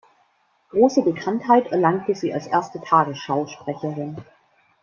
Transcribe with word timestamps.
Große 0.71 1.03
Bekanntheit 1.03 1.67
erlangte 1.71 2.15
sie 2.15 2.33
als 2.33 2.47
erste 2.47 2.81
Tagesschau-Sprecherin. 2.81 4.17